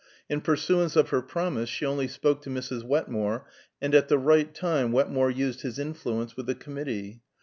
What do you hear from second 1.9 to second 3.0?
spoke to Mrs.